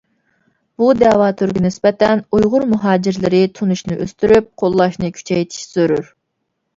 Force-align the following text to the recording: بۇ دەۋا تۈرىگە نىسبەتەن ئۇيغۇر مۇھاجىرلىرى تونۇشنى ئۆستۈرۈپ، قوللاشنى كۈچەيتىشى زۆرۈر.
بۇ 0.83 0.85
دەۋا 1.01 1.25
تۈرىگە 1.41 1.61
نىسبەتەن 1.65 2.23
ئۇيغۇر 2.37 2.65
مۇھاجىرلىرى 2.71 3.41
تونۇشنى 3.59 3.99
ئۆستۈرۈپ، 4.05 4.49
قوللاشنى 4.63 5.11
كۈچەيتىشى 5.19 5.69
زۆرۈر. 5.75 6.09